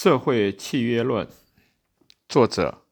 [0.00, 1.26] 社会契约论》，
[2.28, 2.84] 作者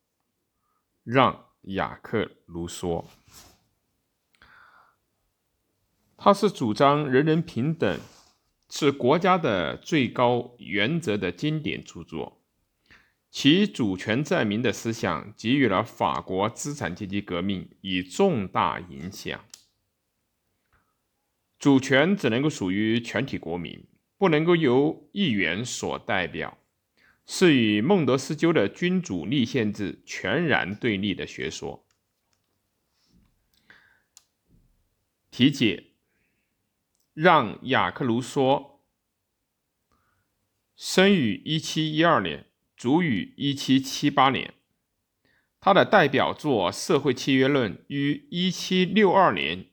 [1.04, 1.32] 让·
[1.72, 3.04] 雅克·卢梭。
[6.16, 8.00] 他是主张人人平等，
[8.68, 12.42] 是国家的最高原则的经典著作。
[13.30, 19.44] 其主权在民的思想给予了法国资产阶级革命以重大影响。
[21.56, 23.86] 主权只能够属于全体国民，
[24.18, 26.58] 不能够由议员所代表，
[27.26, 31.86] 是与孟德斯鸠的君主立宪制全然对立的学说。
[35.30, 35.92] 题解：
[37.12, 38.78] 让·雅克·卢梭，
[40.74, 42.46] 生于一七一二年。
[42.76, 44.52] 卒于一七七八年，
[45.60, 49.70] 他的代表作《社会契约论》于一七六二年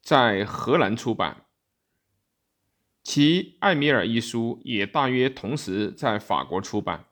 [0.00, 1.45] 在荷兰出版，
[3.08, 7.04] 其《艾米尔》一书也大约同时在法国出版。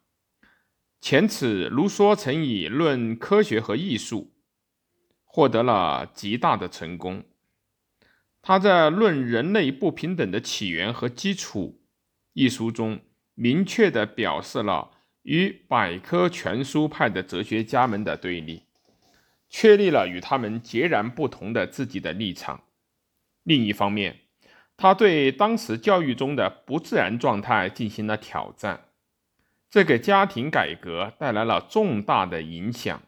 [1.01, 4.23] 前此，卢梭曾以《论科学和艺术》
[5.23, 7.23] 获得了极大的成功。
[8.43, 11.81] 他在《论人类不平等的起源和基础》
[12.33, 13.01] 一书中。
[13.37, 14.91] 明确地表示了
[15.23, 18.63] 与百科全书派的哲学家们的对立，
[19.49, 22.65] 确立了与他们截然不同的自己的立场。
[23.45, 24.21] 另一方面，
[24.77, 28.89] 他对当时教育中的不自然状态进行了挑战，
[29.71, 33.01] 这给家庭改革带来了重大的影响。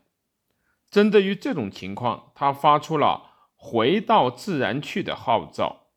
[0.88, 5.88] 针对于这种情况，他发出了“回到自然去”的号召。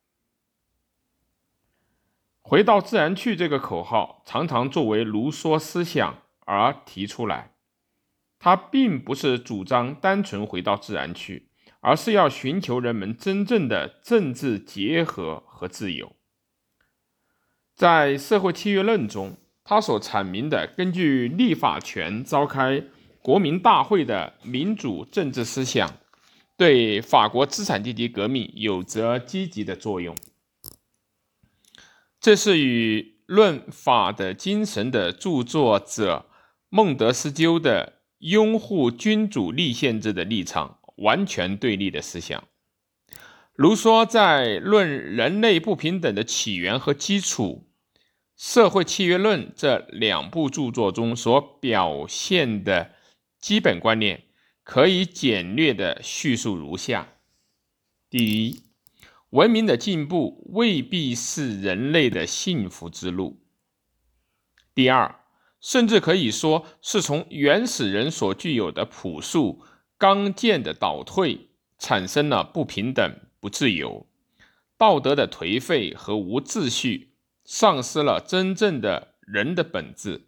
[2.42, 7.52] 回到自然去这个口号常常作为卢梭思想而提出来，
[8.40, 16.16] 他并不是主张单纯回到自然去，而是要寻求人们真正的政治结合和自由。
[17.76, 22.82] 在社会契约论中，他所阐明的根据立法权召开
[23.20, 25.98] 国民大会的民主政治思想，
[26.56, 30.16] 对法国资产阶级革命有着积极的作用。
[32.18, 36.26] 这是与论法的精神的著作者
[36.68, 42.44] 孟德斯鸠的拥护君主立宪制的立场完全对立的思想。
[43.60, 47.66] 卢梭在《论人类不平等的起源和基础》
[48.34, 52.92] 《社会契约论》这两部著作中所表现的
[53.38, 54.24] 基本观念，
[54.64, 57.08] 可以简略的叙述如下：
[58.08, 58.62] 第一。
[59.28, 63.42] 文明的进步未必是人类的幸福之路。
[64.74, 65.16] 第二，
[65.60, 69.62] 甚至可以说是从原始人所具有的朴素
[69.98, 74.06] 刚健的倒退，产生了不平等、不自由、
[74.76, 77.14] 道德的颓废和无秩序，
[77.44, 80.26] 丧失了真正的人的本质。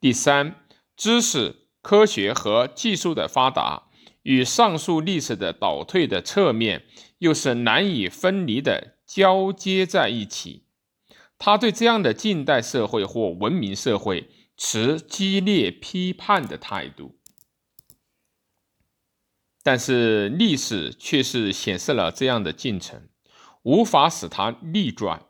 [0.00, 0.56] 第三，
[0.96, 3.84] 知识、科学和技术的发达。
[4.22, 6.84] 与上述历史的倒退的侧面，
[7.20, 10.64] 又是难以分离的交接在一起。
[11.38, 14.28] 他对这样的近代社会或文明社会
[14.58, 17.18] 持激烈批判的态度，
[19.62, 23.08] 但是历史却是显示了这样的进程，
[23.62, 25.22] 无法使它逆转。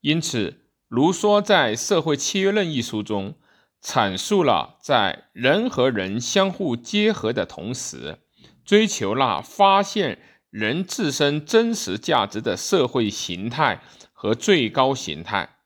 [0.00, 3.34] 因此，卢梭在《社会契约论》一书中
[3.82, 8.18] 阐述了在人和人相互结合的同时。
[8.64, 10.18] 追求那发现
[10.50, 13.80] 人自身真实价值的社会形态
[14.12, 15.56] 和最高形态，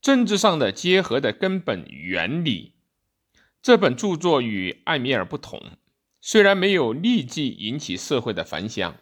[0.00, 2.72] 政治上的结合的根本原理。
[3.60, 5.60] 这本著作与艾米尔不同，
[6.20, 8.96] 虽然没有立即引起社会的反响，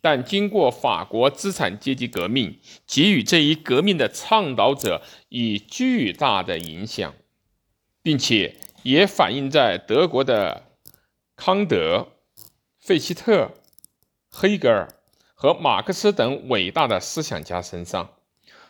[0.00, 7.14] 但经过法国资产阶级革命，给予这一革命的倡导者以巨大的影响，
[8.02, 10.64] 并且也反映在德国的
[11.36, 12.08] 康德。
[12.80, 13.52] 费希特、
[14.30, 14.92] 黑格尔
[15.34, 18.10] 和马克思等伟大的思想家身上。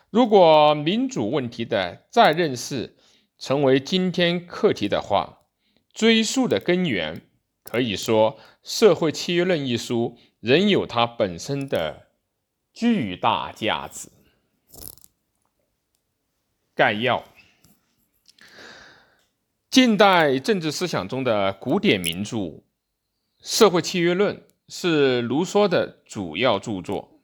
[0.09, 2.95] 如果民主问题的再认识
[3.37, 5.39] 成为今天课题的话，
[5.93, 7.23] 追溯的根源
[7.65, 12.07] 可以说，《社会契约论》一书仍有它本身的
[12.71, 14.09] 巨大价值。
[16.75, 17.25] 概要：
[19.71, 22.37] 近代政治思想中的古典名著。
[23.39, 27.19] 《社会契约论》是卢梭的主要著作，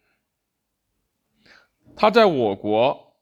[1.95, 3.15] 他在我国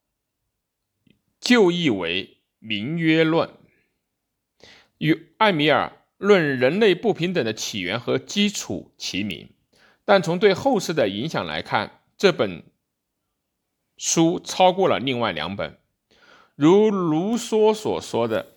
[1.41, 2.25] 就译为
[2.59, 3.49] 《名约论》，
[4.99, 5.87] 与艾米尔
[6.19, 9.49] 《论人类不平等的起源和基础》齐名。
[10.05, 12.63] 但从对后世的影响来看，这本
[13.97, 15.77] 书超过了另外两本。
[16.55, 18.53] 如卢梭所说的，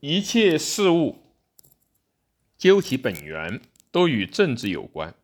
[0.00, 1.18] 一切事物
[2.56, 3.60] 究其本源
[3.92, 5.14] 都与政治有关。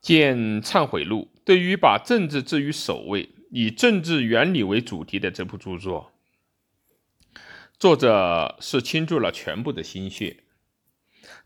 [0.00, 6.12] 见《忏悔录》，对于把政治置于首位、以政治原理为主题的这部著作，
[7.84, 10.44] 作者是倾注了全部的心血。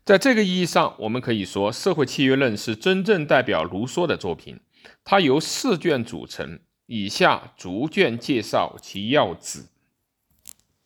[0.05, 4.61] 在这个意义上，我们可以说，《社会契约论》是真正代表卢梭的作品。
[5.03, 9.65] 它由四卷组成，以下逐卷介绍其要旨。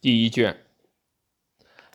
[0.01, 0.65] 第一卷，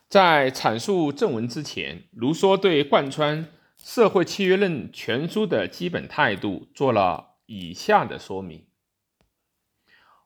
[0.09, 3.45] 在阐述正文之前，卢梭对贯穿
[3.83, 8.69] 《社会契约论》全书的基本态度做了以下的说明：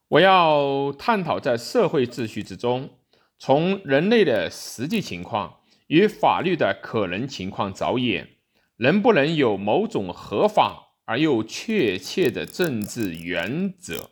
[0.08, 2.90] 我要探讨在社会秩序之中，
[3.44, 5.59] 从人类的实际情况。
[5.89, 8.37] 与法律的可能情况着眼，
[8.77, 14.09] 能不能有某种合法而又确切的政治原则？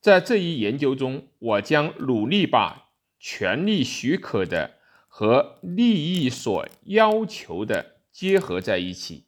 [0.00, 2.88] 在这一研究中，我将努力把
[3.20, 4.76] 权力许可的
[5.08, 9.26] 和利益所要求的结合在一起，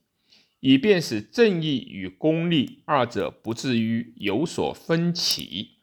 [0.60, 5.77] 以便使正义与公利二者不至于有所分歧。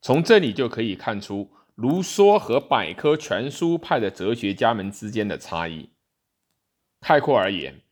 [0.00, 1.52] 从这里就可以看出。
[1.76, 5.90] 卢梭和百科全书派的哲学家们之间的差异，
[7.06, 7.82] 概括而言，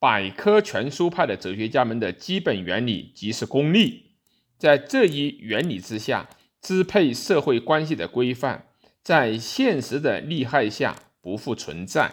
[0.00, 4.16] 百科全书派的哲学家们的基本原理即是功利，
[4.58, 6.28] 在这一原理之下，
[6.60, 8.66] 支配社会关系的规范，
[9.04, 12.12] 在现实的利害下不复存在。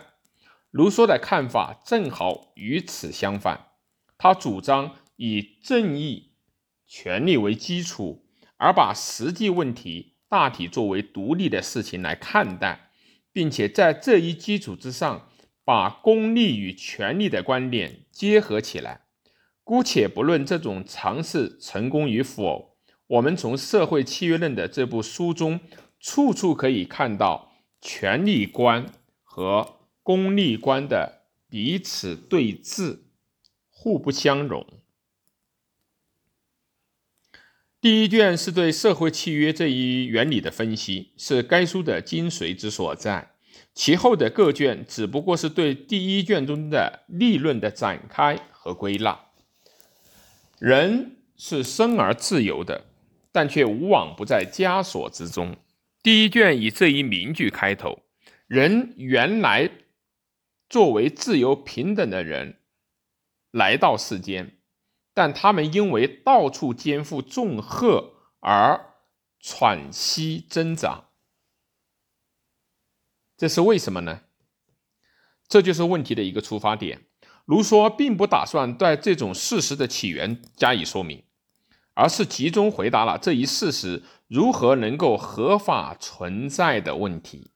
[0.69, 3.69] 卢梭的看法正好与此相反，
[4.15, 6.33] 他主张以正义、
[6.85, 8.24] 权利为基础，
[8.57, 10.13] 而把实际问题。
[10.27, 12.89] 大体作为独立的事情来看待，
[13.31, 15.29] 并且在这一基础之上，
[15.63, 19.01] 把功利与权力的观点结合起来。
[19.63, 22.75] 姑且不论这种尝试成功与否，
[23.07, 25.59] 我们从《社会契约论》的这部书中，
[25.99, 28.87] 处处可以看到权力观
[29.23, 32.99] 和功利观的彼此对峙，
[33.69, 34.65] 互不相容。
[37.85, 43.33] 第一卷是对社会契约这一原理的分析，是该书的精髓之所在。
[43.75, 49.25] 其后的各卷只不过是对第一卷中的立论的展开和归纳。
[50.57, 52.85] 人是生而自由的，
[53.31, 55.55] 但却无往不在枷锁之中。
[56.01, 57.99] 第一卷以这一名句开头
[58.49, 59.69] ：“人原来
[60.67, 62.55] 作为自由平等的人
[63.51, 64.53] 来到世间。”
[65.15, 68.93] 但他们因为到处肩负重荷而
[69.39, 71.05] 喘息挣扎，
[73.37, 74.21] 这是为什么呢？
[75.47, 77.07] 这就是问题的一个出发点。
[77.45, 81.23] 卢梭并不打算对这种事实的起源加以说明，
[81.93, 87.51] 而是集中回答了这一事实如何能够合法存在的问题。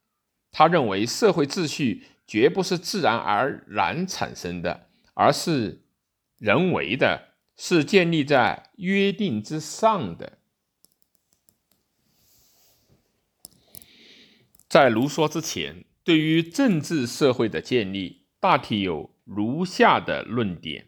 [0.52, 5.84] 他认为社会秩序绝不是自然而然产生的，而是
[6.38, 7.29] 人为的。
[7.62, 10.40] 是建立在约定之上的。
[14.70, 20.88] 在卢梭之前，对于政治社会的建立，大体有如下的论点：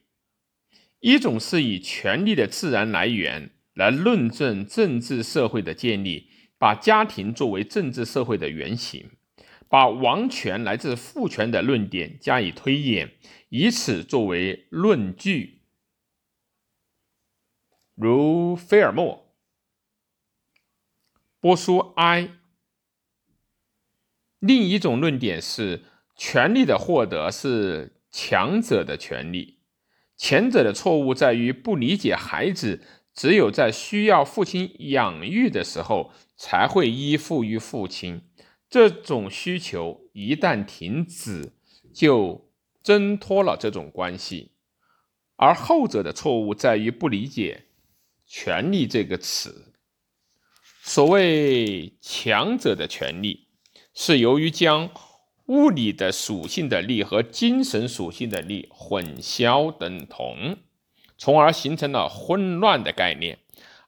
[1.01, 9.09] 一种是以权力的自然来源来论证政治社会的建立，把家庭作为政治社会的原型，
[9.67, 13.11] 把王权来自父权的论点加以推演，
[13.49, 15.60] 以此作为论据。
[18.01, 19.31] 如菲尔莫、
[21.39, 22.31] 波苏埃。
[24.39, 25.83] 另一种论点是，
[26.15, 29.59] 权力的获得是强者的权利。
[30.17, 32.81] 前者的错误在于不理解孩子
[33.13, 38.23] 只有在需要父亲养育的时候才会依附于父亲，
[38.67, 41.53] 这种需求一旦停止，
[41.93, 42.49] 就
[42.81, 44.53] 挣脱了这种关系。
[45.35, 47.65] 而后者的错误在于不理解。
[48.33, 49.73] 权力这个词，
[50.81, 53.49] 所谓强者的权利，
[53.93, 54.89] 是由于将
[55.47, 60.55] 物理的属性的力和精神属性的力混淆等同，
[61.17, 63.39] 从而形成了混乱的概念。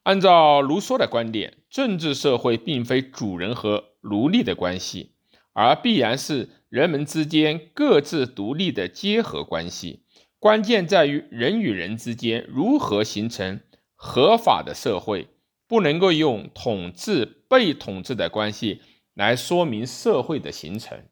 [0.03, 5.13] 按照卢梭的观点，政治社会并非主人和奴隶的关系，
[5.53, 10.03] 而必然是人们之间各自独立的结合关系。
[10.37, 13.61] 关键在于人与人之间如何形成。
[14.05, 15.29] 合法的社会
[15.65, 18.81] 不能够用统治被统治的关系
[19.13, 21.05] 来说明社会的形成，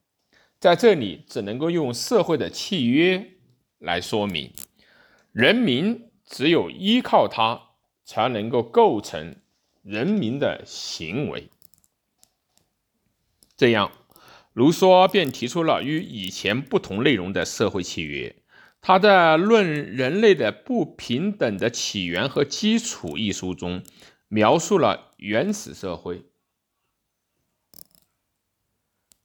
[0.59, 3.37] 在这里只能够用社会的契约
[3.79, 4.51] 来说明。
[5.31, 7.69] 人民只有依靠它，
[8.03, 9.37] 才能够构成
[9.83, 11.49] 人民的行为。
[13.55, 13.89] 这样，
[14.51, 18.35] 卢梭便提出了与以前不同内容的社会契约。
[18.81, 23.83] 他在《论人类的不平等的起源和基础》一书中，
[24.27, 26.25] 描述了原始社会、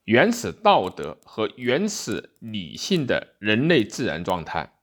[0.04, 4.74] 原始道德和原始理性的人类自然状态。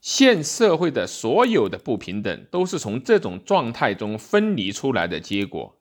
[0.00, 5.78] 现社会的所有的不平等，都是从这种状态中分离出来的结果。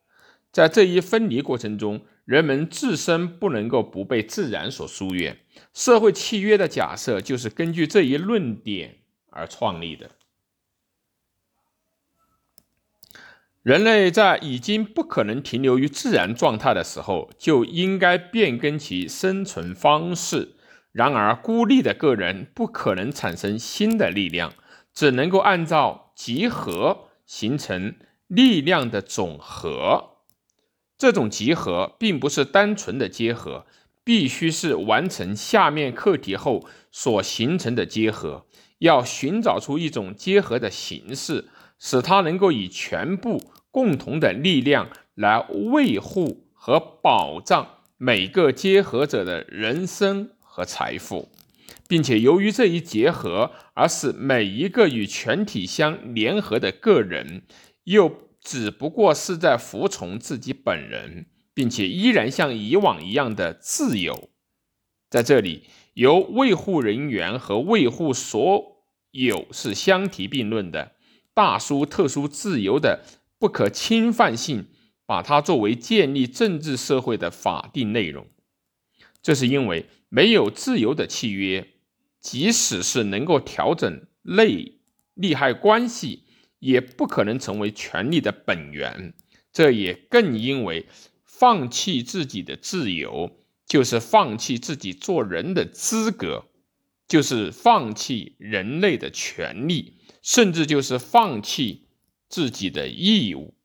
[0.52, 5.40] 在这一分离过程中，人们自身不能够不被自然所疏远。
[5.74, 9.00] 社会契约的假设就是根据这一论点
[9.32, 10.12] 而创立的。
[13.64, 20.56] 人类在已经不可能停留于自然状态的时候，就应该变更其生存方式。
[20.94, 24.54] 然而，孤立的个人不可能产生新的力量，
[24.94, 27.98] 只能够按照集合形成
[28.28, 30.11] 力量的总和。
[31.02, 33.66] 这种集合并不是单纯的结合，
[34.04, 38.46] 必须是完成下面课题后所形成的结合。
[38.78, 41.46] 要寻找出一种结合的形式，
[41.80, 43.42] 使它能够以全部
[43.72, 45.40] 共同的力量来
[45.72, 51.30] 维护和保障每个结合者的人生和财富，
[51.88, 57.42] 并且由于这一结合而使每一个与全体相联合的个人
[57.86, 58.30] 又。
[58.42, 64.30] 只不过是在服从自己本人，并且依然像以往一样的自由。
[65.10, 70.94] 在这里，由卫护人员和卫护所有是相提并论的。
[71.34, 73.06] 大书特殊自由的
[73.38, 74.68] 不可侵犯性，
[75.06, 78.28] 把它作为建立政治社会的法定内容。
[79.22, 81.68] 这是因为没有自由的契约，
[82.20, 84.80] 即使是能够调整内
[85.14, 86.24] 利害关系。
[86.62, 89.14] 也不可能成为权力的本源，
[89.52, 90.86] 这也更因为
[91.26, 93.32] 放弃自己的自由，
[93.66, 96.46] 就是放弃自己做人的资格，
[97.08, 101.88] 就是放弃人类的权利，甚至就是放弃
[102.30, 103.56] 自己的义务。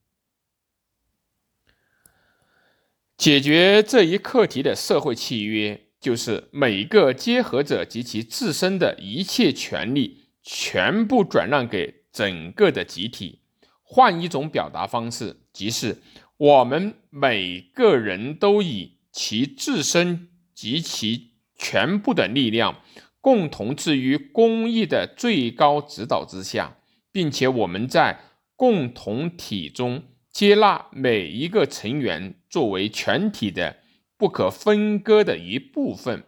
[3.19, 11.96] 解决这一课题的社会契约，就是每个结合者及其自身的一切权利，全部转让给。
[12.16, 13.40] 整个的集体，
[13.82, 15.99] 换一种表达方式，即是
[16.38, 22.80] 我们每个人都以其自身及其全部的力量，
[23.20, 26.78] 共同置于公益的最高指导之下，
[27.12, 28.18] 并且我们在
[28.56, 33.76] 共同体中接纳每一个成员作为全体的
[34.16, 36.25] 不可分割的一部分。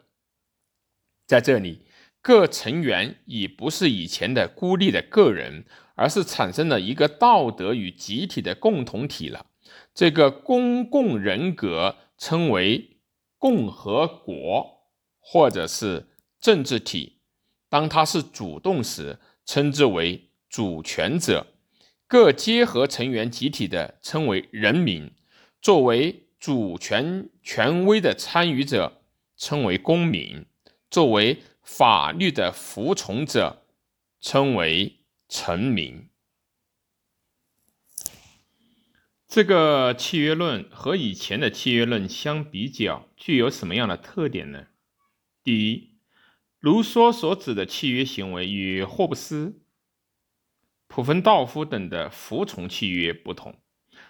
[1.25, 1.81] 在这里。
[2.21, 9.45] 各成员已不是以前的孤立的个人，而是产生了一个道德与集体的共同体了。
[9.93, 12.97] 这个公共人格称为
[13.37, 14.81] 共和国，
[15.19, 16.09] 或者是
[16.39, 17.19] 政治体。
[17.69, 21.47] 当它是主动时，称之为主权者。
[22.07, 25.11] 各结合成员集体的称为人民。
[25.61, 29.03] 作为主权权威的参与者，
[29.37, 30.45] 称为公民。
[30.89, 33.63] 作为法律的服从者
[34.19, 36.09] 称为臣民。
[39.27, 44.65] 这个契约论和以前的契约论相比较，具有什么样的特点呢？
[45.43, 45.99] 第一，
[46.59, 49.61] 卢梭所指的契约行为与霍布斯、
[50.87, 53.55] 普芬道夫等的服从契约不同。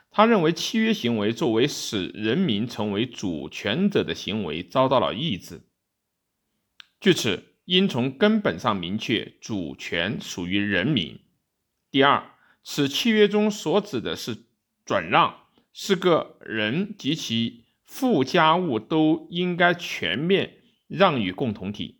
[0.10, 5.69] 他认为，契约行为作为使人民成为主权者的行为，遭到了抑制。
[7.00, 7.46] 据此。
[7.70, 11.20] 应从根本上明确，主权属于人民。
[11.91, 12.32] 第二，
[12.63, 14.36] 此契约中所指的是
[14.84, 20.56] 转让，是个人及其附加物都应该全面
[20.88, 22.00] 让与共同体。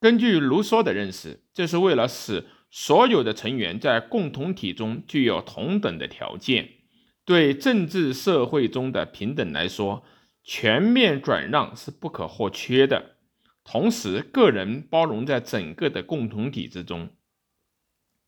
[0.00, 6.68] 根据卢梭的认识，这是为了使所有的成员在共同体中具有同等的条件。
[7.24, 10.04] 对政治社会中的平等来说，
[10.42, 13.15] 全面转让是不可或缺的。
[13.68, 17.10] 同时，个人包容在整个的共同体之中。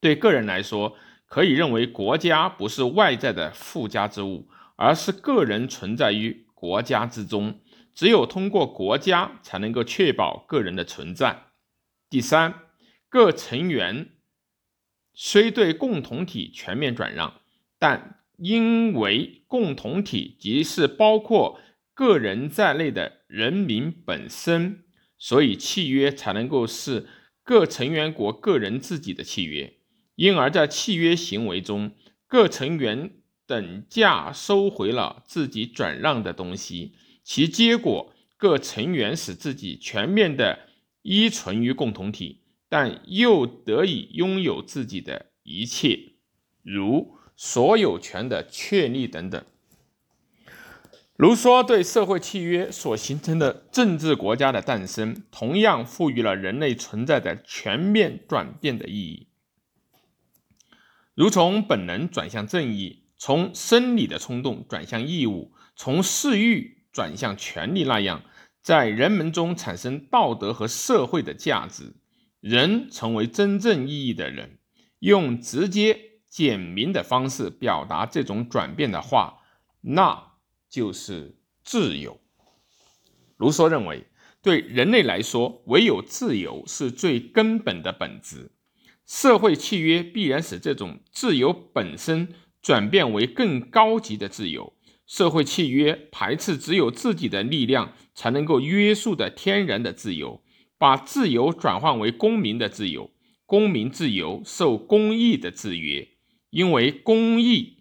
[0.01, 7.61] 对个人来说，可以认为国家不是外在的附加之物，而是个人存在于国家之中。
[7.95, 11.45] 只有通过国家，才能够确保个人的存在。
[12.11, 12.55] 第三，
[13.09, 14.11] 各成员
[15.15, 17.41] 虽对共同体全面转让，
[17.79, 21.61] 但因为共同体即是包括
[21.95, 24.85] 个人在内的人民本身。
[25.19, 27.07] 所以，契约才能够是
[27.43, 29.75] 各成员国个人自己的契约，
[30.15, 31.93] 因而，在契约行为中，
[32.27, 33.11] 各成员
[33.47, 36.93] 等价收回了自己转让的东西，
[37.25, 40.69] 其结果各成员使自己全面的
[41.03, 46.13] 依存于共同体，但又得以拥有自己的一切，
[46.63, 49.45] 如所有权的确立等等。
[51.19, 59.27] 卢梭对社会契约所形成的政治国家的诞生，同样赋予了人类存在的全面转变的意义，
[61.17, 68.23] 如从本能转向正义，从生理的冲动转向义务，从私欲转向权利那样，
[68.63, 71.97] 在人们中产生道德和社会的价值，
[72.39, 74.61] 人成为真正意义的人。
[75.01, 75.99] 用直接
[76.29, 79.41] 简明的方式表达这种转变的话，
[79.81, 80.28] 那。
[80.69, 82.21] 就是自由。
[83.37, 84.07] 卢梭认为，
[84.43, 88.51] 对人类来说，唯有自由是最根本的本质。
[89.07, 94.75] 社会契约必然使这种自由本身转变为更高级的自由。
[95.07, 100.43] 社会契约排斥只有自己的力量才能够约束的天然的自由，
[100.77, 103.11] 把自由转换为公民的自由。
[103.47, 106.09] 公民自由受公义的制约，
[106.51, 107.78] 因为公义。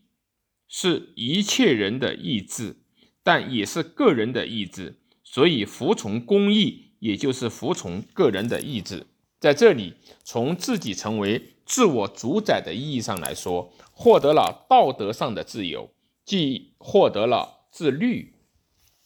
[0.68, 2.78] 是一切人的意志，
[3.24, 9.08] 但也是个人的意志，所以服从公义，也就是服从个人的意志。
[9.40, 9.94] 在这里，
[10.24, 15.92] 从自己成为自我主宰的意义上来说，获得了道德上的自由，
[16.26, 18.34] 即获得了自律。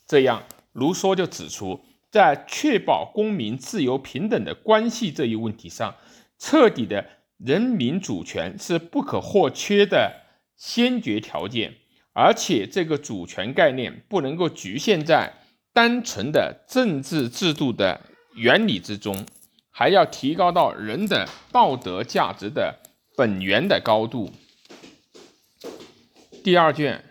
[0.08, 5.96] 这样，卢梭就指出，在确保公民自由平等的关系这一问题上，
[6.38, 7.06] 彻底的
[7.38, 10.21] 人民主权是不可或缺的。
[10.62, 11.74] 先决条件，
[12.13, 15.34] 而且这个主权概念不能够局限在
[15.74, 18.01] 单纯的政治制度的
[18.36, 19.25] 原理之中，
[19.72, 22.77] 还要提高到人的道德价值的
[23.18, 24.32] 本源的高度。
[26.44, 27.03] 第二卷，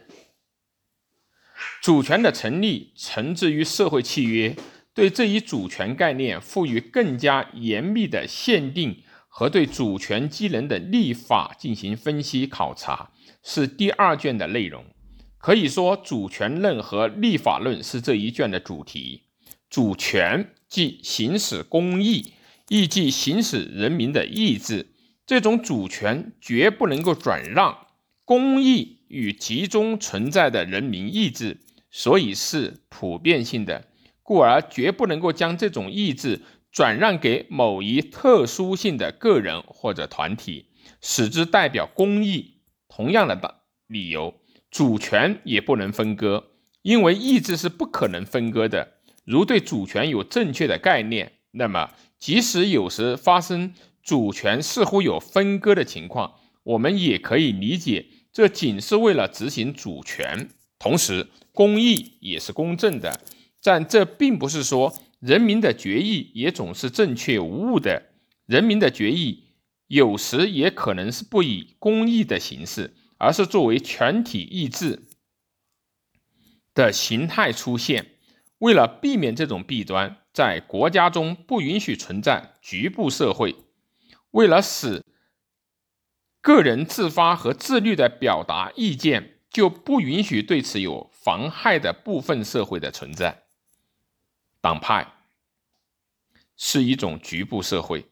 [1.82, 4.54] 主权的成立承自于社会契约，
[4.94, 13.10] 对这一主权概念赋予更加严密的限定和对主权机能的立法进行分析考察。
[13.42, 14.84] 是第二卷的内容，
[15.38, 19.24] 可以说主权论和立法论是这一卷的主题。
[19.68, 22.32] 主权即行使公义，
[22.68, 24.94] 亦即行使人民的意志。
[25.26, 27.86] 这种主权绝不能够转让
[28.24, 33.86] 公义与集中存在的人民意志，所以是普遍性的，
[34.22, 36.40] 故而绝不能够将这种意志
[36.72, 40.66] 转让给某一特殊性的个人或者团体，
[41.00, 42.59] 使之代表公义。
[43.00, 44.34] 同样的道理由，
[44.70, 46.48] 主权也不能分割，
[46.82, 48.96] 因为意志是不可能分割的。
[49.24, 60.50] 如对主权有正确的概念，那么即使有时发生主权似乎有分割的情况，我们也可以理解，这仅是为了执行主权。
[60.78, 63.18] 同时，公义也是公正的，
[63.62, 68.10] 但这并不是说人民的决议也总是正确无误的。
[68.44, 69.44] 人民的决议。
[69.90, 75.02] 有时也可能是不以公益的形式，而是作为全体意志
[76.72, 78.14] 的形态出现。
[78.58, 83.64] 为了避免这种弊端，在国家中不允许存在局部社会；
[84.30, 85.02] 为了使
[86.40, 93.42] 个人自发和自律的表达意见，就不允许对此有妨害的部分社会的存在。
[94.60, 95.14] 党派
[96.56, 98.06] 是一种局部社会。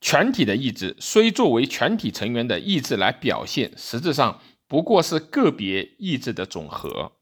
[0.00, 7.12] 全体的意志虽作为全体成员的意志来表现，实质上不过是个别意志的总和。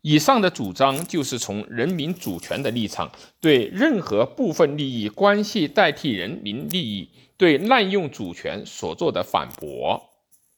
[0.00, 10.10] 以上的主张就是从人民主权的立场，对任何部分利益关系代替人民利益，对滥用主权所做的反驳。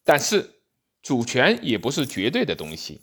[0.05, 0.61] 但是，
[1.01, 3.01] 主权也不是绝对的东西，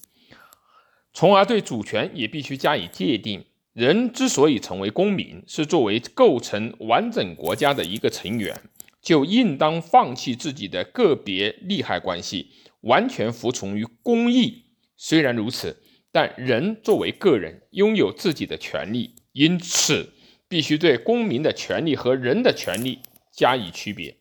[1.12, 3.44] 从而对主权也必须加以界定。
[3.76, 8.58] 人之所以成为公民，是作为构成完整国家的一个成员，
[9.02, 14.64] 就应当放弃自己的个别利害关系，完全服从于公义。
[14.96, 20.14] 虽然如此，但人作为个人拥有自己的权利，因此
[20.48, 24.16] 必须对公民的权利和人的权利加以区别。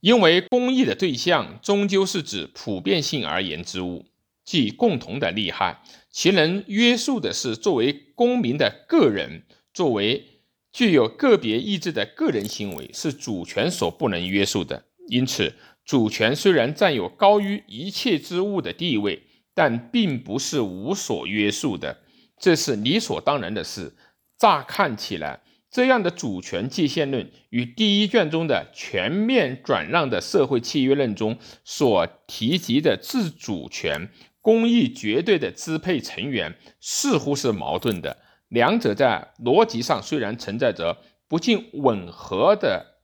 [0.00, 4.06] 因为公义的对象终究是指普遍性而言之物。
[4.44, 5.82] 即共同的利害，
[6.18, 10.24] 其能约束的是作为公民的个人，作为
[10.72, 14.86] 具有个别意志的个人行为，是主权所不能约束的。
[15.06, 15.54] 因此，
[15.84, 19.22] 主权虽然占有高于一切之物的地位，
[19.54, 21.98] 但并不是无所约束的，
[22.36, 23.94] 这是理所当然的事。
[24.36, 34.10] 乍看起来，这样的主权界限论与第一卷中的全面转让的社会契约论中所提及的自主权、
[34.48, 38.16] 公益绝对的支配成员似乎是矛盾的。
[38.48, 40.96] 两者在逻辑上虽然存在着
[41.28, 43.02] 不尽吻合的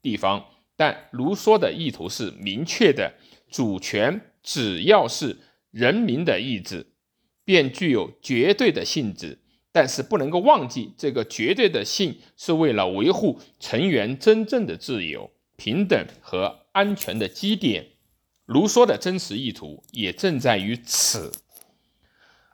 [0.00, 3.12] 地方，但卢梭的意图是明确的：
[3.50, 5.36] 主权只要是
[5.70, 6.86] 人民的意志。
[7.44, 17.84] 便具有绝对的性质，但是不能够忘记，这个绝对的性是为了维护成员真正的自由、平等和安全的基点。
[18.46, 21.32] 卢梭的真实意图也正在于此。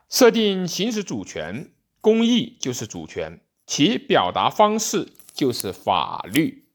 [0.09, 6.67] 设定行使主权，公义就是主权，其表达方式就是法律。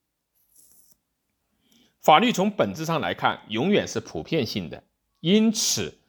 [2.02, 4.84] 法律从本质上来看，永远是普遍性的，
[5.20, 6.00] 因此。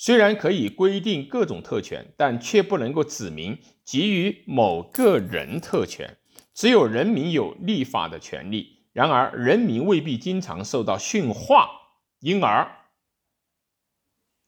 [0.00, 6.18] 虽然可以规定各种特权，但却不能够指明给予某个人特权。
[6.54, 11.68] 只有人民有立法的权利，然而人民未必经常受到驯化，
[12.20, 12.70] 因而，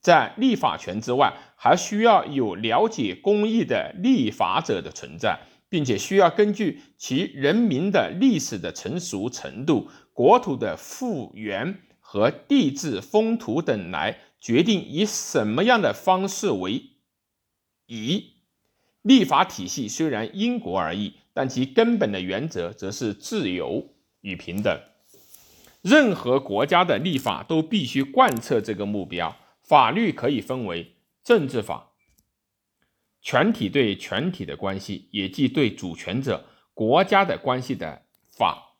[0.01, 14.19] 在立法权之外，还需要有了解公义的立法者的存在，并且需要根据其人民的历史的成熟程度、国土的复原和地质风土等来。
[14.43, 16.83] 决定以什么样的方式为
[17.85, 18.37] 宜。
[19.03, 23.87] 立法体系虽然因国而异，但其根本的原则则是自由
[24.23, 24.81] 与平等。
[25.83, 29.37] 任何国家的立法都必须贯彻这个目标。
[29.63, 31.93] 法律可以分为政治法，
[33.21, 38.77] 全体对全体的关系，也即对主权者国家的关系的法；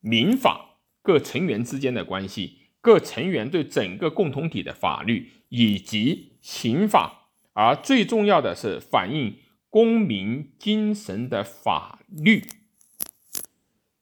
[0.00, 2.60] 民法，各成员之间的关系。
[2.80, 9.38] 各成员对整个共同体的法律以及刑法，而最重要的是反映
[9.70, 12.46] 公民精神的法律，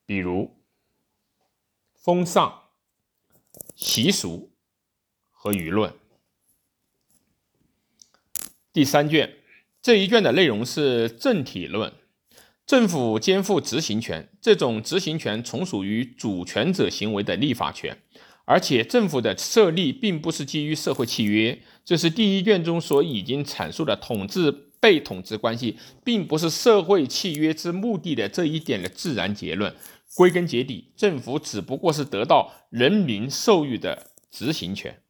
[0.04, 0.56] 比如
[2.02, 2.62] 风尚、
[3.76, 4.50] 习俗
[5.30, 5.94] 和舆论。
[8.72, 9.36] 第三卷
[9.80, 11.92] 这一卷的内容是政体论，
[12.66, 18.02] 政府肩负执行权，这种执行权从属于主权者行为的立法权。
[18.46, 29.72] 而且政府的设立并不是基于社会契约，这是第一卷中所已经阐述的统治被统治关系，并不是社会契约之目的的这一点的自然结论。
[30.14, 35.02] 归根结底，政府只不过是得到人民授予的执行权，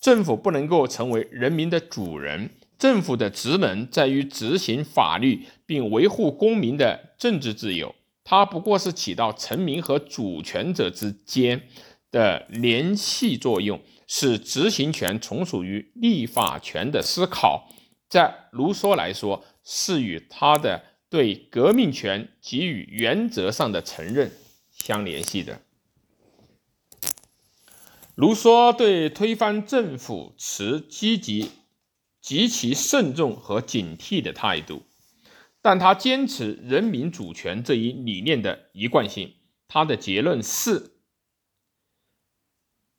[0.00, 2.50] 政府不能够成为人民的主人。
[2.78, 7.94] 政府的职能在于执行法律，并维护公民的政治自由，
[8.24, 11.62] 它不过是起到臣民和主权者之间。
[12.10, 17.68] 的联系作用，使执行权从属于立法权的思考，
[18.08, 24.32] 在卢梭来说，是与他的对革命权给予原则上的承认
[24.72, 25.62] 相联系的。
[28.16, 31.52] 卢梭对推翻政府持积极、
[32.20, 34.82] 极其慎重和警惕的态度，
[35.62, 39.34] 但他坚持人民主权这一理念的一贯性。
[39.68, 40.90] 他的结论是。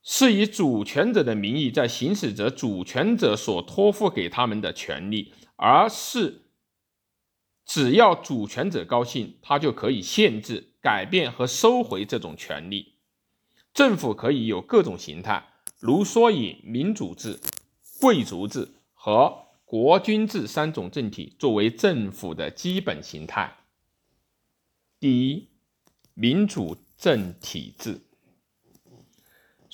[0.02, 6.45] 是以主权者的名义在行使着主权者所托付给他们的权利，而是
[7.66, 12.94] 只要主权者高兴，他就可以限制、改变和收回这种权利。
[13.74, 15.44] 政府可以有各种形态，
[15.80, 17.40] 如说以民主制、
[18.00, 23.58] 贵族制和国君制三种政体作为政府的基本形态。
[25.00, 25.50] 第一，
[26.14, 28.02] 民主政体制。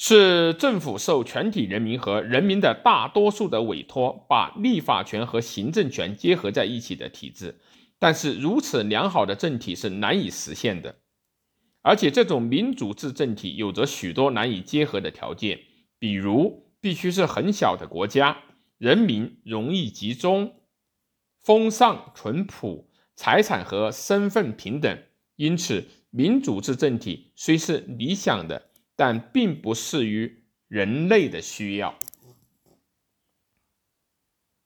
[0.04, 7.60] 是政府受全体人民和人民的大多数的委托，把立法权和行政权结合在一起的体制。
[8.01, 11.01] 但是，如此良好的政体是难以实现的，
[11.83, 15.59] 而且这种民主制政体有着许多难以结合的条件，
[15.99, 18.43] 比如必须是很小的国家，
[18.79, 20.55] 人民容易集中，
[21.43, 25.03] 风尚淳朴，财产和身份平等。
[25.35, 28.71] 因此，民主制政体虽是理想的。
[28.93, 31.97] 但并不适于人类的需要。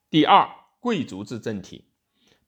[0.10, 0.50] 第二，
[0.82, 1.86] 贵族制政体，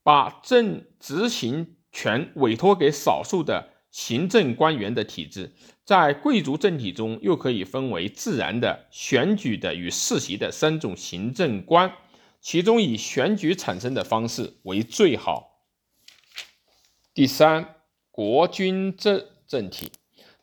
[0.08, 5.52] 把政执行权委托给少数的行政官员的体制，
[5.84, 11.91] 在贵族政体中又可以分为自然的、选举的与世袭的三种行政官，
[12.39, 15.65] 其中以选举产生的方式为最好。
[17.13, 17.76] 第三，
[18.10, 19.91] 国君政政体。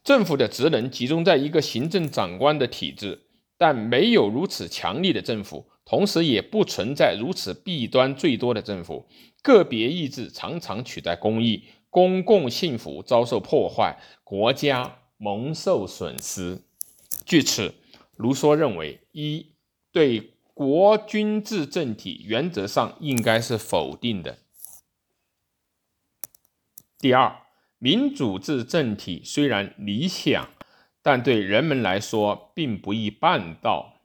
[0.03, 3.23] 政府的职能集中在一个行政长官的体制，
[3.57, 9.07] 但没有如此强力的政府，同时也不存在如此弊端最多的政府。
[9.43, 16.63] 个别意志常常取代公益，公共幸福遭受破坏，国家蒙受损失。
[17.27, 17.75] 据此，
[18.17, 19.53] 卢梭认为：一
[19.93, 24.37] 对国君制政体原则上应该是否定的；
[26.99, 27.43] 第二，
[27.79, 30.49] 民主制政体虽然理想，
[31.03, 34.01] 但对人们来说并不易办到；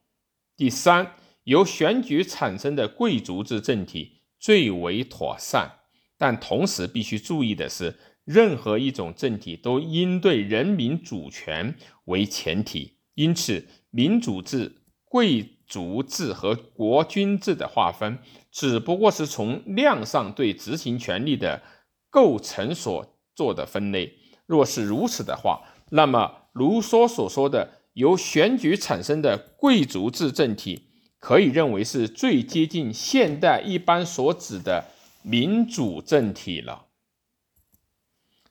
[0.57, 5.79] 第三，由选举产生的贵族制政体最为妥善，
[6.17, 11.75] 但同时必须注意的是，任何一种政体都应对人民主权
[12.05, 12.97] 为前提。
[13.15, 18.19] 因此，民主制、贵族制和国君制的划分，
[18.51, 21.61] 只不过是从量上对执行权力的
[22.09, 24.13] 构成所做的分类。
[24.45, 30.88] 若是如此的话，那么卢梭所说的由选举产生的贵族制政体，
[31.19, 34.85] 可以认为是最接近现代一般所指的
[35.21, 36.85] 民主政体了。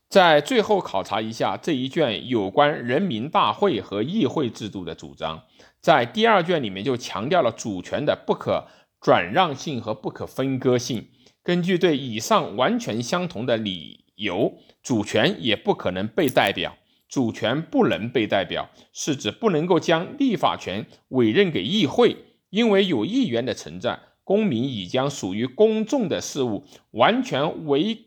[0.09, 5.45] 在最后考察一下这一卷有关人民大会和议会制度的主张，
[5.81, 8.67] 在第二卷里面就强调了主权的不可
[9.01, 11.09] 转让性和不可分割性。
[11.43, 16.77] 根据对以上完全相同的理由，主权也不可能被代表。
[17.09, 22.17] 主权不能被代表，是指不能够将立法权委任给议会，
[22.51, 28.05] 因为有议员的存在，公民已将属于公众的事物完全委。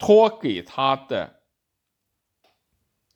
[0.00, 1.42] 托给他的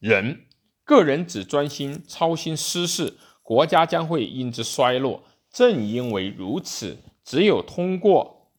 [0.01, 0.47] 人，
[0.83, 5.23] 个人只专心操心私事，国家将会因之衰落。
[5.49, 8.51] 正因为如此，只有通过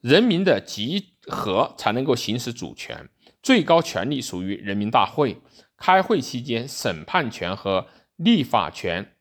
[0.00, 3.08] 人民的集合，才能够行使主权。
[3.42, 5.40] 最高权力属于人民大会。
[5.76, 9.15] 开会期间，审判权和立法权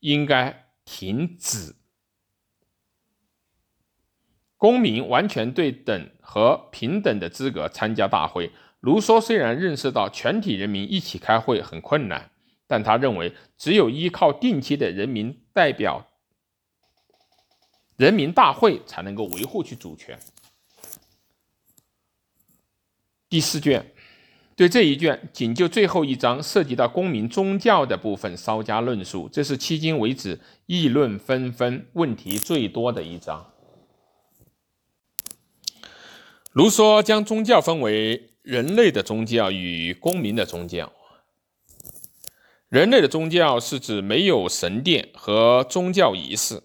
[0.00, 1.76] 应该停止。
[4.56, 8.52] 公民完全对等和平等的资格参加大会。
[8.80, 12.30] 卢梭虽然认识到全体人民一起开会很困难，
[12.66, 16.06] 但他认为只有依靠定期的人民代表、
[17.96, 20.18] 人民大会才能够维护其主权。
[23.28, 23.94] 第四卷
[24.60, 33.54] 对这一卷仅就最后一章涉及到公民宗教的部分稍加论述，这是迄今为止议论纷纷、问题最多的一章。
[36.52, 40.92] 卢梭将宗教分为人类的宗教与公民的宗教。
[42.68, 46.62] 人类的宗教是指没有神殿和宗教仪式，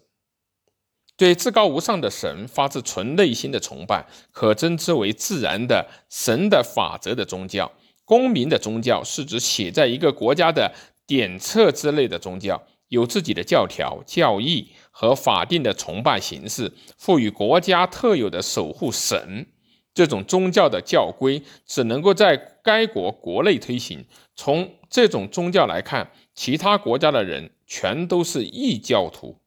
[1.16, 7.72] 对至高无上的神发自纯内心的崇拜，可称之为自然的神的法则的宗教。
[8.06, 10.72] 公民的宗教是指写在一个国家的
[11.06, 19.46] 典册之类的宗教，有自己的教条、教义和法定的崇拜形式，赋予国家特有的守护神。
[19.92, 24.04] 这种宗教的教规只能够在该国国内推行。
[24.34, 29.40] 从这种宗教来看，其他国家的人全都是异教徒。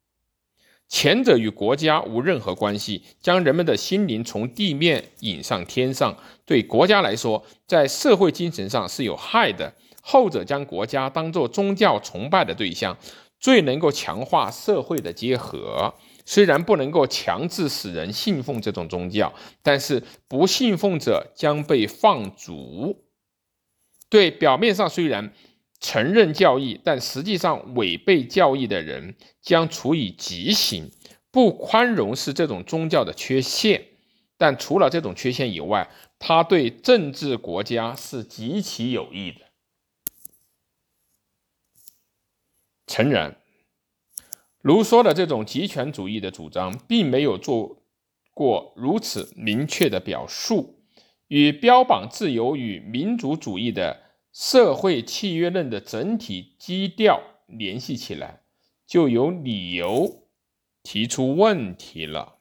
[0.89, 6.12] 前者与国家无任何关系，将人们的心灵从地面引上天上；
[6.45, 9.73] 对国家来说，在社会精神上是有害的。
[10.02, 12.97] 后者将国家当作宗教崇拜的对象，
[13.39, 15.93] 最能够强化社会的结合。
[16.25, 23.06] 虽然不能够强制使人信奉这种宗教，但是不信奉者将被放逐。
[24.10, 25.32] 对表面上虽然
[25.79, 30.91] 承认教义，但实际上违背教义的人将处以极刑。
[31.31, 33.85] 不宽容是这种宗教的缺陷，
[34.37, 39.41] 但除了这种缺陷以外，它对政治国家是极其有益的。
[42.87, 43.37] 诚然。
[44.61, 47.83] 卢梭的这种极权主义的主张，并没有做
[48.33, 50.81] 过如此明确的表述，
[51.27, 54.09] 与标榜自由与民主主义的
[54.41, 58.43] 社会契约论的整体基调联系起来，
[58.88, 60.30] 就有理由
[60.82, 62.38] 提出问题了。